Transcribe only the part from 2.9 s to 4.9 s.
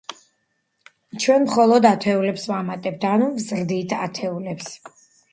ანუ ვზრდით ათეულებს.